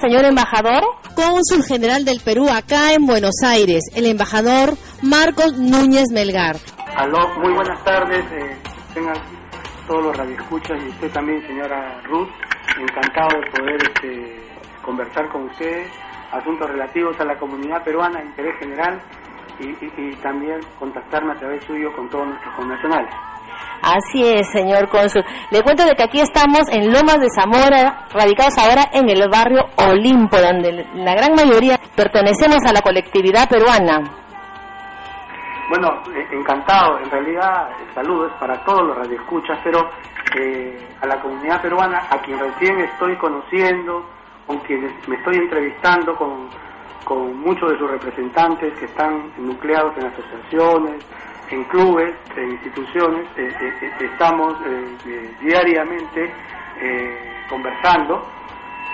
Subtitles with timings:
[0.00, 0.82] Señor embajador.
[1.14, 6.56] Cónsul General del Perú acá en Buenos Aires, el embajador Marcos Núñez Melgar.
[6.96, 8.24] Aló, muy buenas tardes.
[8.32, 8.56] Eh,
[8.92, 9.16] tengan
[9.86, 12.28] todos los radioescuchas y usted también, señora Ruth.
[12.78, 14.48] Encantado de poder este,
[14.82, 15.90] conversar con ustedes
[16.30, 19.00] asuntos relativos a la comunidad peruana de interés general
[19.58, 23.14] y, y también contactarme a través suyo con todos nuestros connacionales.
[23.82, 25.24] Así es, señor cónsul.
[25.50, 29.64] Le cuento de que aquí estamos en Lomas de Zamora, radicados ahora en el barrio
[29.76, 34.00] Olimpo, donde la gran mayoría pertenecemos a la colectividad peruana.
[35.68, 36.98] Bueno, eh, encantado.
[37.00, 39.90] En realidad, saludos para todos los radioescuchas, pero
[40.38, 44.06] eh, a la comunidad peruana, a quien recién estoy conociendo,
[44.46, 46.48] con quienes me estoy entrevistando, con,
[47.04, 51.04] con muchos de sus representantes que están nucleados en asociaciones,
[51.50, 54.54] en clubes, en instituciones, eh, eh, eh, estamos
[55.40, 56.32] diariamente
[57.48, 58.22] conversando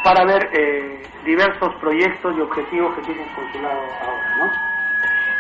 [0.05, 4.53] para ver diversos proyectos y objetivos que tiene el consulado ahora, ¿no?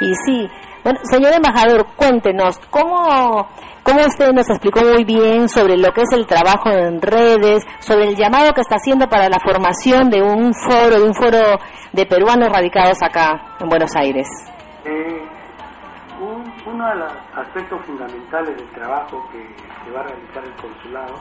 [0.01, 0.51] Y sí,
[0.83, 3.47] bueno, señor embajador, cuéntenos, ¿cómo,
[3.85, 8.09] ¿cómo usted nos explicó muy bien sobre lo que es el trabajo en redes, sobre
[8.09, 11.59] el llamado que está haciendo para la formación de un foro, de un foro
[11.93, 14.27] de peruanos radicados acá en Buenos Aires?
[16.67, 19.43] Uno de los aspectos fundamentales del trabajo que,
[19.93, 21.17] va a realizar el consulado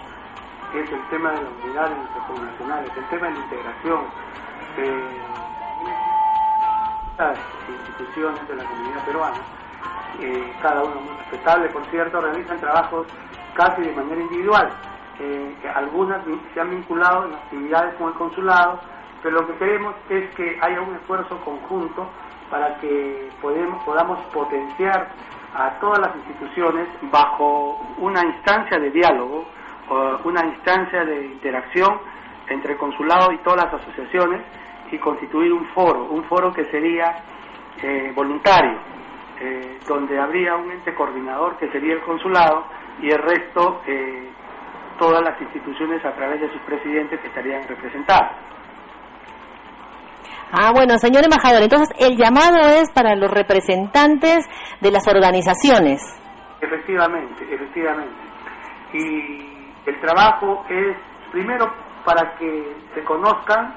[0.73, 4.01] es el tema de la unidad de el tema de la integración.
[7.17, 9.37] las instituciones de la comunidad peruana,
[10.21, 13.07] eh, cada uno muy respetable, por cierto, realizan trabajos
[13.53, 14.69] casi de manera individual.
[15.19, 16.21] Eh, algunas
[16.53, 18.79] se han vinculado en actividades con el consulado,
[19.21, 22.07] pero lo que queremos es que haya un esfuerzo conjunto
[22.51, 25.07] para que podamos potenciar
[25.55, 29.45] a todas las instituciones bajo una instancia de diálogo,
[30.25, 31.99] una instancia de interacción
[32.49, 34.41] entre el consulado y todas las asociaciones
[34.91, 37.15] y constituir un foro, un foro que sería
[37.81, 38.77] eh, voluntario,
[39.39, 42.65] eh, donde habría un ente coordinador que sería el consulado
[43.01, 44.29] y el resto eh,
[44.99, 48.33] todas las instituciones a través de sus presidentes que estarían representadas.
[50.51, 54.45] Ah, bueno, señor embajador, entonces el llamado es para los representantes
[54.81, 56.01] de las organizaciones.
[56.59, 58.21] Efectivamente, efectivamente.
[58.93, 59.51] Y
[59.85, 60.97] el trabajo es
[61.31, 61.71] primero
[62.03, 63.73] para que se conozcan,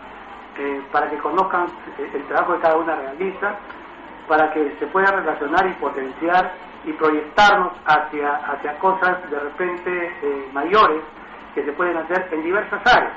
[0.59, 1.67] eh, para que conozcan
[1.99, 3.57] el trabajo que cada una realiza,
[4.27, 10.49] para que se pueda relacionar y potenciar y proyectarnos hacia, hacia cosas de repente eh,
[10.53, 11.03] mayores
[11.55, 13.13] que se pueden hacer en diversas áreas.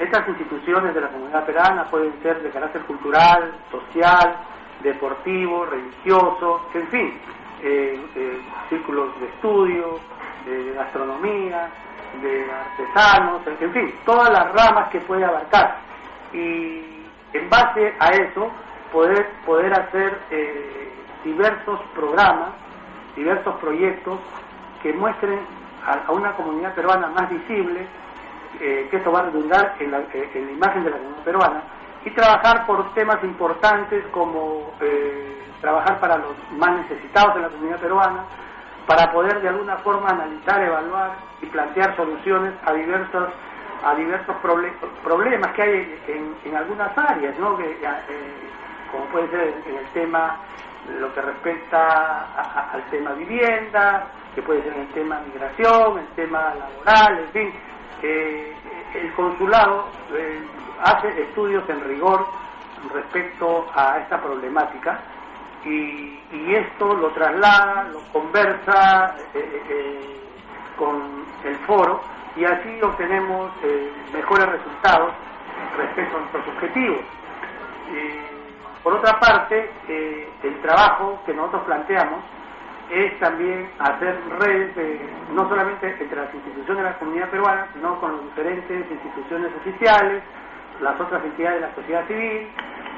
[0.00, 4.34] Estas instituciones de la comunidad peruana pueden ser de carácter cultural, social,
[4.82, 7.20] deportivo, religioso, en fin,
[7.62, 8.40] eh, eh,
[8.70, 10.00] círculos de estudio,
[10.46, 11.68] de gastronomía,
[12.22, 15.76] de artesanos, en fin, todas las ramas que puede abarcar.
[16.32, 16.82] Y
[17.34, 18.50] en base a eso,
[18.90, 20.94] poder, poder hacer eh,
[21.24, 22.52] diversos programas,
[23.14, 24.18] diversos proyectos
[24.82, 25.40] que muestren
[25.84, 27.86] a una comunidad peruana más visible,
[28.58, 31.24] eh, que esto va a redundar en la, eh, en la, imagen de la comunidad
[31.24, 31.62] peruana,
[32.04, 37.78] y trabajar por temas importantes como eh, trabajar para los más necesitados de la comunidad
[37.78, 38.24] peruana,
[38.86, 41.10] para poder de alguna forma analizar, evaluar
[41.42, 43.28] y plantear soluciones a diversos
[43.82, 44.36] a diversos
[45.02, 47.56] problemas que hay en, en, algunas áreas, ¿no?
[47.56, 47.78] que,
[48.92, 50.36] como puede ser en el tema
[50.98, 52.26] lo que respecta
[52.72, 57.52] al tema vivienda, que puede ser en el tema migración, el tema laboral, en fin,
[58.02, 58.54] eh,
[58.94, 60.42] el consulado eh,
[60.82, 62.26] hace estudios en rigor
[62.94, 65.00] respecto a esta problemática
[65.64, 66.18] y,
[66.54, 70.20] esto lo traslada, lo conversa eh,
[70.76, 72.00] con el foro
[72.34, 73.52] y así obtenemos
[74.12, 75.12] mejores resultados
[75.76, 77.00] respecto a nuestros objetivos.
[78.82, 79.70] por otra parte,
[80.42, 82.24] el trabajo que nosotros planteamos
[82.90, 85.00] es también hacer redes,
[85.32, 90.22] no solamente entre las instituciones de la comunidad peruana, sino con las diferentes instituciones oficiales,
[90.80, 92.48] las otras entidades de la sociedad civil,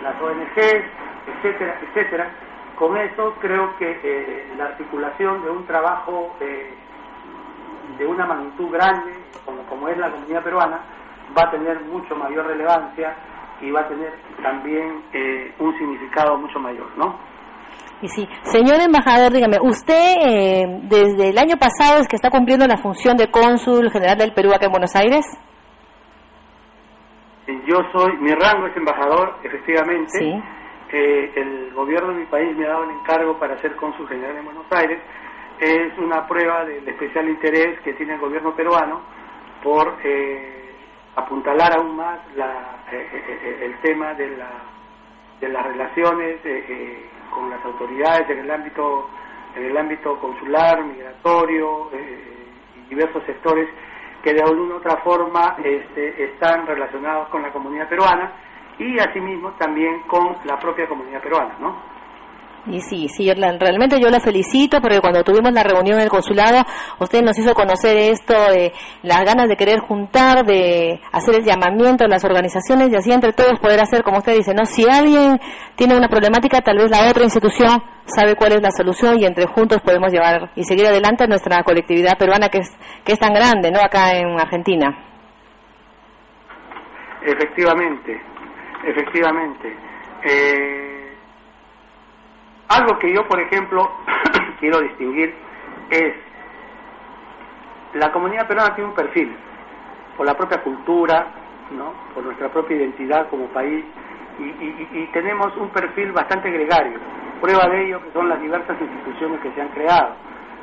[0.03, 0.85] las ONGs,
[1.27, 2.31] etcétera, etcétera.
[2.77, 6.75] Con eso creo que eh, la articulación de un trabajo eh,
[7.99, 9.12] de una magnitud grande,
[9.44, 10.81] como, como es la comunidad peruana,
[11.37, 13.15] va a tener mucho mayor relevancia
[13.61, 14.12] y va a tener
[14.43, 17.31] también eh, un significado mucho mayor, ¿no?
[18.03, 22.67] Y sí, señor embajador, dígame, usted eh, desde el año pasado es que está cumpliendo
[22.67, 25.25] la función de cónsul general del Perú acá en Buenos Aires.
[27.47, 30.19] Yo soy, mi rango es embajador, efectivamente.
[30.93, 34.37] Eh, el gobierno de mi país me ha dado el encargo para ser cónsul general
[34.37, 35.01] en Buenos Aires.
[35.61, 39.01] Es una prueba del especial interés que tiene el gobierno peruano
[39.63, 40.75] por eh,
[41.15, 44.51] apuntalar aún más la, el tema de, la,
[45.43, 46.37] de las relaciones
[47.31, 49.11] con las autoridades en el ámbito
[49.55, 53.69] en el ámbito consular, migratorio y diversos sectores
[54.23, 58.33] que de alguna u otra forma este, están relacionados con la comunidad peruana
[58.79, 61.77] y asimismo también con la propia comunidad peruana, ¿no?
[62.67, 66.62] Y sí, sí, realmente yo la felicito porque cuando tuvimos la reunión en el consulado,
[67.00, 68.73] usted nos hizo conocer esto, de
[69.03, 73.32] las ganas de querer juntar, de hacer el llamamiento a las organizaciones y así entre
[73.32, 74.64] todos poder hacer, como usted dice, ¿no?
[74.64, 75.41] Si alguien
[75.75, 79.47] tiene una problemática, tal vez la otra institución sabe cuál es la solución y entre
[79.47, 82.70] juntos podemos llevar y seguir adelante nuestra colectividad peruana que es,
[83.05, 83.81] que es tan grande, ¿no?
[83.81, 84.97] Acá en Argentina.
[87.26, 88.20] Efectivamente,
[88.87, 89.76] efectivamente.
[90.25, 91.02] Eh
[92.73, 93.91] algo que yo, por ejemplo,
[94.61, 95.35] quiero distinguir
[95.91, 96.15] es
[97.95, 99.37] la comunidad peruana tiene un perfil
[100.17, 101.27] por la propia cultura,
[101.71, 101.93] ¿no?
[102.15, 103.85] por nuestra propia identidad como país
[104.39, 106.99] y, tenemos un perfil bastante gregario.
[107.41, 110.15] Prueba de ello que son las diversas instituciones que se han creado.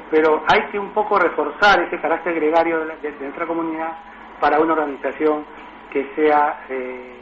[0.09, 3.91] Pero hay que un poco reforzar ese carácter gregario de, nuestra comunidad
[4.39, 5.45] para una organización
[5.91, 7.13] que sea eh,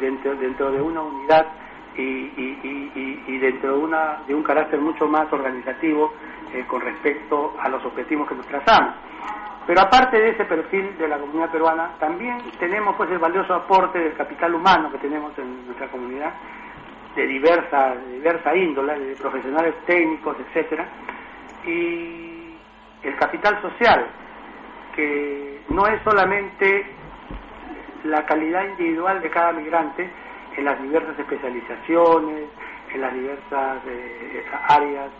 [0.00, 1.46] dentro, dentro de una unidad
[2.00, 6.12] y, dentro de, una, de un carácter mucho más organizativo
[6.52, 8.94] eh, con respecto a los objetivos que nos trazamos.
[9.66, 13.98] Pero aparte de ese perfil de la comunidad peruana, también tenemos pues el valioso aporte
[13.98, 16.32] del capital humano que tenemos en nuestra comunidad,
[17.14, 20.86] de diversa, de diversa índole, de profesionales técnicos, etcétera,
[21.66, 22.54] y
[23.02, 24.06] el capital social,
[24.94, 26.86] que no es solamente
[28.04, 30.10] la calidad individual de cada migrante,
[30.60, 32.44] en las diversas especializaciones,
[32.92, 35.10] en las diversas eh, áreas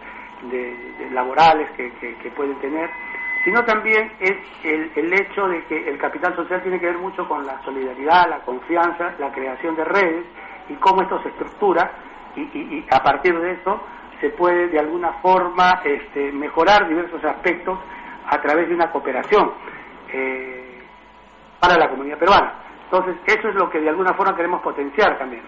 [0.50, 2.90] de, laborales que, pueden tener,
[3.44, 7.26] sino también es el, el, hecho de que el capital social tiene que ver mucho
[7.26, 10.26] con la solidaridad, la confianza, la creación de redes
[10.68, 11.90] y cómo esto se estructura
[12.36, 13.80] y, a partir de eso
[14.20, 17.78] se puede de alguna forma este, mejorar diversos aspectos
[18.26, 19.52] a través de una cooperación
[20.12, 20.82] eh,
[21.58, 22.69] para la comunidad peruana.
[22.90, 25.42] Entonces, eso es lo que de alguna forma queremos potenciar también.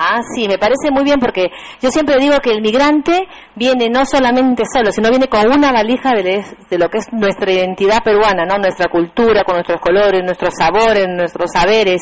[0.00, 4.04] Ah, sí, me parece muy bien porque yo siempre digo que el migrante viene no
[4.04, 6.44] solamente solo, sino viene con una valija de,
[6.78, 8.58] lo que es nuestra identidad peruana, ¿no?
[8.58, 12.00] Nuestra cultura, con nuestros colores, nuestros sabores, nuestros saberes.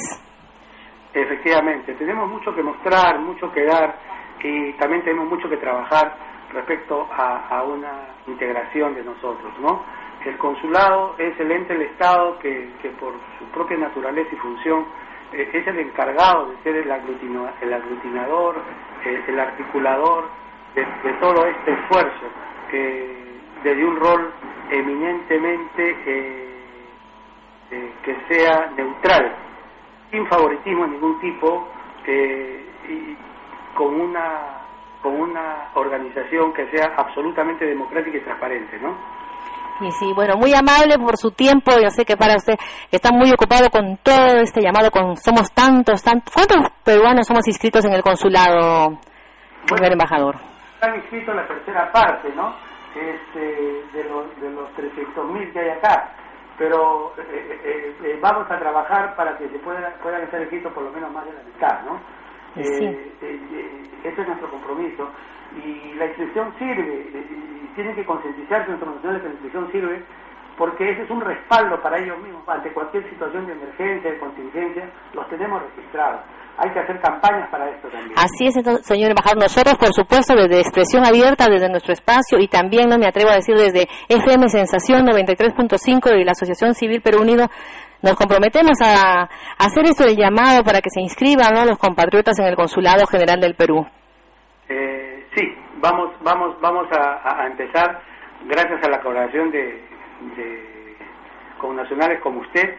[1.12, 3.98] Efectivamente, tenemos mucho que mostrar, mucho que dar
[4.42, 6.16] y también tenemos mucho que trabajar
[6.52, 9.82] respecto a, a una integración de nosotros, ¿no?
[10.26, 12.68] El consulado es el ente del Estado que,
[12.98, 14.84] por su propia naturaleza y función
[15.32, 16.90] eh, es el encargado de ser el,
[17.60, 18.56] el aglutinador,
[19.04, 20.24] eh, el articulador
[20.74, 20.84] de,
[21.20, 22.26] todo este esfuerzo,
[22.72, 24.32] que desde un rol
[24.72, 29.32] eminentemente eh, que sea neutral,
[30.10, 31.68] sin favoritismo de ningún tipo,
[32.88, 33.16] y
[33.76, 34.56] con una
[35.02, 38.96] con una organización que sea absolutamente democrática y transparente, ¿no?
[39.80, 41.72] Y sí, bueno, muy amable por su tiempo.
[41.72, 42.54] Yo sé que para usted
[42.90, 46.32] está muy ocupado con todo este llamado, con somos tantos, tantos.
[46.32, 48.98] ¿Cuántos peruanos somos inscritos en el consulado,
[49.66, 50.36] señor embajador?
[50.74, 52.54] Están inscritos la tercera parte, ¿no?
[52.94, 53.40] Este,
[53.92, 56.10] de los, de los 300.000 que hay acá.
[56.56, 60.84] Pero eh, eh, eh, vamos a trabajar para que se puedan, puedan estar inscritos por
[60.84, 62.00] lo menos más de la mitad, ¿no?
[62.56, 65.10] Ese es nuestro compromiso.
[65.64, 67.06] Y la inscripción sirve
[67.76, 70.02] tienen que concientizarse nuestros nacionales que la inscripción sirve
[70.56, 72.42] porque ese es un respaldo para ellos mismos.
[72.48, 76.22] Ante cualquier situación de emergencia, de contingencia, los tenemos registrados.
[76.56, 78.14] Hay que hacer campañas para esto también.
[78.16, 78.54] Así es,
[78.86, 79.42] señor embajador.
[79.42, 83.34] Nosotros, por supuesto, desde Expresión Abierta, desde nuestro espacio y también, no me atrevo a
[83.34, 87.50] decir, desde FM Sensación 93.5 y la Asociación Civil Perú Unido,
[88.06, 92.54] nos comprometemos a, hacer esto del llamado para que se inscriban los compatriotas en el
[92.54, 93.84] Consulado General del Perú.
[94.68, 95.42] Eh, sí,
[95.78, 98.00] vamos, vamos, vamos a, empezar,
[98.46, 99.82] gracias a la colaboración de,
[100.36, 100.96] de
[101.58, 102.76] connacionales como usted,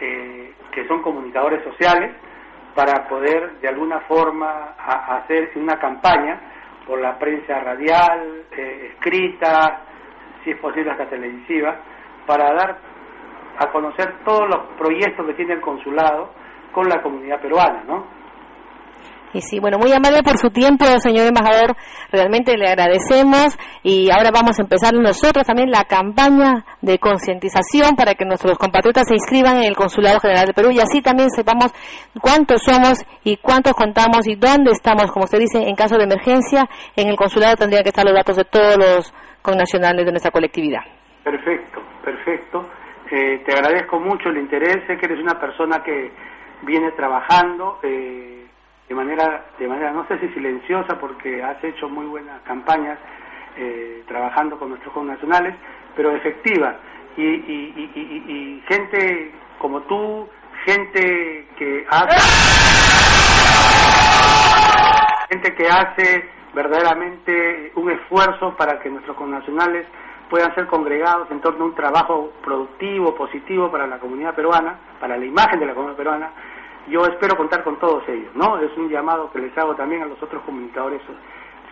[0.00, 2.16] eh, que son comunicadores sociales,
[2.74, 6.40] para poder de alguna forma hacer una campaña
[6.86, 9.82] por la prensa radial, eh, escrita,
[10.42, 11.76] si es posible hasta televisiva,
[12.26, 12.91] para dar
[13.58, 16.30] a conocer todos los proyectos que tiene el consulado
[16.72, 18.22] con la comunidad peruana, ¿no?
[19.34, 21.74] Y sí, bueno, muy amable por su tiempo, señor embajador.
[22.10, 28.12] Realmente le agradecemos y ahora vamos a empezar nosotros también la campaña de concientización para
[28.12, 31.72] que nuestros compatriotas se inscriban en el Consulado General de Perú y así también sepamos
[32.20, 36.68] cuántos somos y cuántos contamos y dónde estamos, como usted dice, en caso de emergencia.
[36.94, 40.82] En el consulado tendrían que estar los datos de todos los connacionales de nuestra colectividad.
[41.24, 42.41] Perfecto, perfecto.
[43.12, 46.10] Te agradezco mucho el interés, sé que eres una persona que
[46.62, 48.46] viene trabajando eh,
[48.88, 52.98] de manera, de manera, no sé si silenciosa, porque has hecho muy buenas campañas
[53.58, 55.54] eh, trabajando con nuestros connacionales,
[55.94, 56.76] pero efectiva.
[57.18, 60.26] Y, y, gente como tú,
[60.64, 62.16] gente que hace,
[65.28, 69.86] gente que hace verdaderamente un esfuerzo para que nuestros connacionales
[70.32, 75.18] puedan ser congregados en torno a un trabajo productivo, positivo para la comunidad peruana, para
[75.18, 76.32] la imagen de la comunidad peruana.
[76.88, 78.58] Yo espero contar con todos ellos, ¿no?
[78.58, 81.02] Es un llamado que les hago también a los otros comunicadores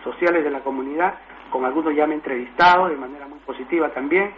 [0.03, 1.15] sociales de la comunidad,
[1.49, 4.31] con algunos ya me he entrevistado de manera muy positiva también,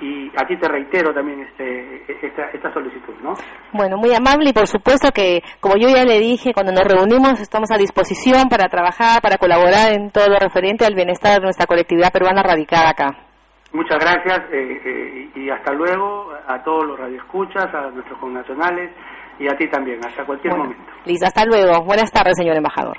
[0.00, 3.34] y a ti te reitero también este, esta, esta, solicitud, ¿no?
[3.72, 7.38] Bueno, muy amable y por supuesto que, como yo ya le dije, cuando nos reunimos
[7.38, 11.66] estamos a disposición para trabajar, para colaborar en todo lo referente al bienestar de nuestra
[11.66, 13.27] colectividad peruana radicada acá.
[13.72, 18.90] Muchas gracias eh, eh, y hasta luego a todos los radioescuchas, a nuestros connacionales
[19.38, 20.90] y a ti también, hasta cualquier momento.
[21.04, 21.84] Listo, hasta luego.
[21.84, 22.96] Buenas tardes, señor embajador.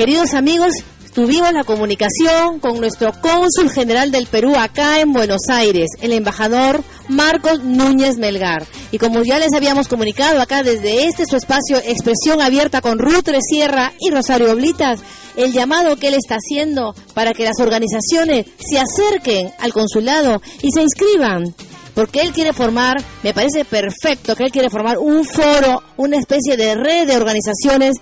[0.00, 0.72] Queridos amigos,
[1.12, 6.82] tuvimos la comunicación con nuestro cónsul general del Perú acá en Buenos Aires, el embajador
[7.08, 8.64] Marcos Núñez Melgar.
[8.92, 13.28] Y como ya les habíamos comunicado acá desde este su espacio Expresión Abierta con Ruth
[13.46, 15.00] Sierra y Rosario Oblitas,
[15.36, 20.70] el llamado que él está haciendo para que las organizaciones se acerquen al consulado y
[20.72, 21.54] se inscriban
[21.94, 26.56] porque él quiere formar, me parece perfecto que él quiere formar un foro, una especie
[26.56, 27.96] de red de organizaciones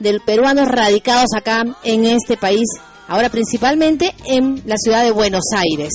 [0.00, 2.66] de peruanos radicados acá en este país,
[3.06, 5.92] ahora principalmente en la ciudad de Buenos Aires.